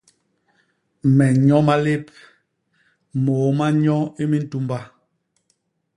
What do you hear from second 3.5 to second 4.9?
ma nnyo i mintumba.